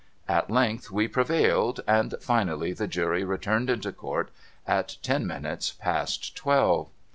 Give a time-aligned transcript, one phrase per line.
[0.27, 4.31] At length we prevailed, and finally the Jury returned into Court
[4.65, 6.89] at ten minutes past twelve.